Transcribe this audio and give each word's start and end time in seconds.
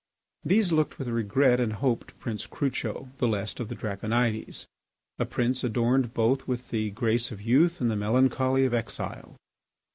These 0.43 0.71
looked 0.71 0.97
with 0.97 1.09
regret 1.09 1.59
and 1.59 1.73
hope 1.73 2.07
to 2.07 2.15
Prince 2.15 2.47
Crucho, 2.47 3.09
the 3.19 3.27
last 3.27 3.59
of 3.59 3.67
the 3.69 3.75
Draconides, 3.75 4.65
a 5.19 5.25
prince 5.25 5.63
adorned 5.63 6.15
both 6.15 6.47
with 6.47 6.69
the 6.69 6.89
grace 6.89 7.31
of 7.31 7.39
youth 7.39 7.79
and 7.79 7.91
the 7.91 7.95
melancholy 7.95 8.65
of 8.65 8.73
exile. 8.73 9.35